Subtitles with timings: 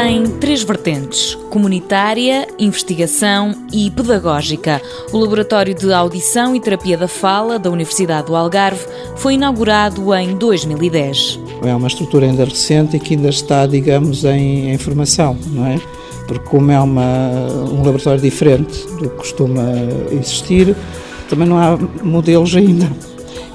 [0.00, 4.80] tem três vertentes: comunitária, investigação e pedagógica.
[5.12, 8.86] O Laboratório de Audição e Terapia da Fala da Universidade do Algarve
[9.16, 11.40] foi inaugurado em 2010.
[11.64, 15.80] É uma estrutura ainda recente e que ainda está, digamos, em, em formação, não é?
[16.28, 19.64] Porque como é uma, um laboratório diferente do que costuma
[20.12, 20.76] existir,
[21.28, 22.88] também não há modelos ainda.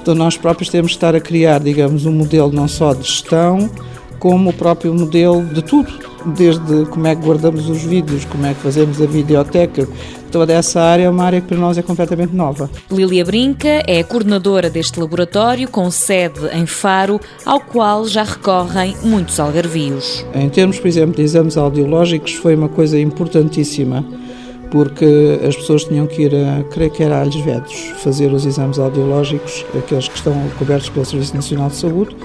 [0.01, 3.69] Então nós próprios temos que estar a criar, digamos, um modelo não só de gestão,
[4.23, 5.91] como o próprio modelo de tudo,
[6.27, 9.85] desde como é que guardamos os vídeos, como é que fazemos a videoteca.
[10.31, 12.69] Toda essa área é uma área que para nós é completamente nova.
[12.89, 18.95] Lilia Brinca é a coordenadora deste laboratório com sede em Faro, ao qual já recorrem
[19.03, 20.25] muitos algarvios.
[20.33, 24.05] Em termos, por exemplo, de exames audiológicos, foi uma coisa importantíssima
[24.71, 28.45] porque as pessoas tinham que ir a, creio que era a Alhos Vedos, fazer os
[28.45, 32.15] exames audiológicos, aqueles que estão cobertos pelo Serviço Nacional de Saúde,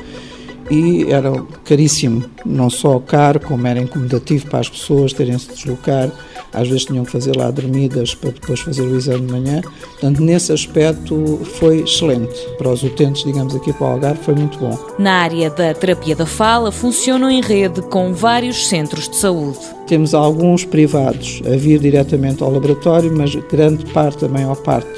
[0.70, 1.32] e era
[1.64, 6.10] caríssimo, não só caro, como era incomodativo para as pessoas terem-se de deslocar,
[6.52, 9.60] às vezes tinham que fazer lá dormidas para depois fazer o exame de manhã.
[9.60, 12.34] Portanto, nesse aspecto foi excelente.
[12.56, 14.78] Para os utentes, digamos aqui para o Algarve, foi muito bom.
[14.98, 19.58] Na área da terapia da fala, funcionam em rede com vários centros de saúde.
[19.86, 24.88] Temos alguns privados a vir diretamente ao laboratório, mas grande parte, a maior parte,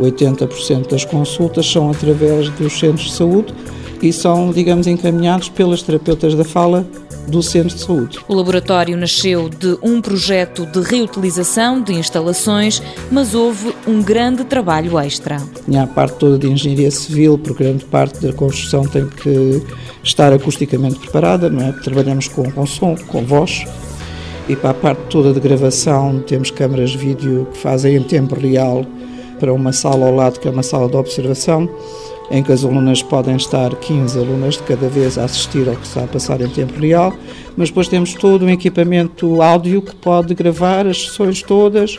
[0.00, 3.54] 80% das consultas são através dos centros de saúde
[4.04, 6.86] e são, digamos, encaminhados pelas terapeutas da fala
[7.26, 8.18] do Centro de Saúde.
[8.28, 14.98] O laboratório nasceu de um projeto de reutilização de instalações, mas houve um grande trabalho
[14.98, 15.42] extra.
[15.64, 19.62] Tinha a parte toda de engenharia civil, porque grande parte da construção tem que
[20.02, 21.72] estar acusticamente preparada, não é?
[21.72, 23.64] Trabalhamos com, com som, com voz.
[24.46, 28.34] E para a parte toda de gravação, temos câmaras de vídeo que fazem em tempo
[28.34, 28.84] real
[29.40, 31.70] para uma sala ao lado, que é uma sala de observação
[32.30, 35.86] em que as alunas podem estar 15 alunas de cada vez a assistir ao que
[35.86, 37.12] está a passar em tempo real,
[37.56, 41.98] mas depois temos todo um equipamento áudio que pode gravar as sessões todas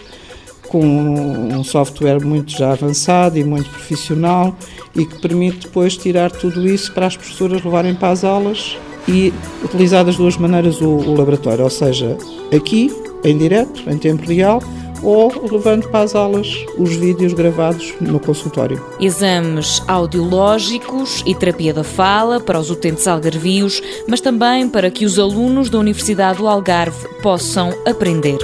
[0.68, 4.56] com um software muito já avançado e muito profissional
[4.96, 9.32] e que permite depois tirar tudo isso para as professoras levarem para as aulas e
[9.64, 12.18] utilizar das duas maneiras o, o laboratório, ou seja,
[12.56, 12.92] aqui
[13.24, 14.62] em direto, em tempo real,
[15.06, 18.84] ou levando para as aulas os vídeos gravados no consultório.
[19.00, 25.20] Exames audiológicos e terapia da fala para os utentes algarvios, mas também para que os
[25.20, 28.38] alunos da Universidade do Algarve possam aprender.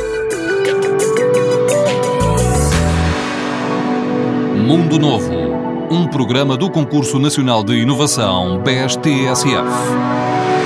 [4.56, 5.34] Mundo Novo,
[5.90, 10.61] um programa do Concurso Nacional de Inovação BSTSF.